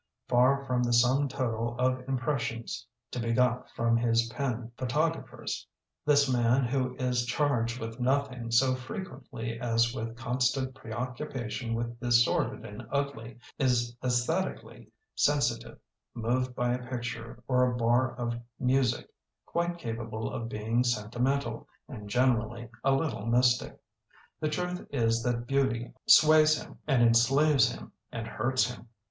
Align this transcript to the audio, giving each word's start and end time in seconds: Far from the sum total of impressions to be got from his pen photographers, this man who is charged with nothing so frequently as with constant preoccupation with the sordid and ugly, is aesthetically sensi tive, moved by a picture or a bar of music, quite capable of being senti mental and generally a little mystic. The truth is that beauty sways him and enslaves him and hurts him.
Far 0.27 0.65
from 0.65 0.81
the 0.81 0.93
sum 0.93 1.27
total 1.27 1.77
of 1.77 1.99
impressions 2.09 2.87
to 3.11 3.19
be 3.19 3.33
got 3.33 3.69
from 3.69 3.97
his 3.97 4.27
pen 4.29 4.71
photographers, 4.75 5.67
this 6.07 6.27
man 6.27 6.63
who 6.63 6.95
is 6.95 7.27
charged 7.27 7.79
with 7.79 7.99
nothing 7.99 8.49
so 8.49 8.73
frequently 8.73 9.59
as 9.59 9.93
with 9.93 10.17
constant 10.17 10.73
preoccupation 10.73 11.75
with 11.75 11.99
the 11.99 12.11
sordid 12.11 12.65
and 12.65 12.81
ugly, 12.91 13.37
is 13.59 13.95
aesthetically 14.03 14.91
sensi 15.13 15.59
tive, 15.61 15.77
moved 16.15 16.55
by 16.55 16.73
a 16.73 16.89
picture 16.89 17.43
or 17.47 17.69
a 17.69 17.77
bar 17.77 18.15
of 18.15 18.41
music, 18.59 19.07
quite 19.45 19.77
capable 19.77 20.33
of 20.33 20.49
being 20.49 20.83
senti 20.83 21.19
mental 21.19 21.67
and 21.87 22.09
generally 22.09 22.67
a 22.83 22.91
little 22.91 23.27
mystic. 23.27 23.79
The 24.39 24.49
truth 24.49 24.83
is 24.91 25.21
that 25.21 25.45
beauty 25.45 25.93
sways 26.07 26.59
him 26.59 26.79
and 26.87 27.03
enslaves 27.03 27.71
him 27.71 27.91
and 28.11 28.25
hurts 28.25 28.63
him. 28.73 28.87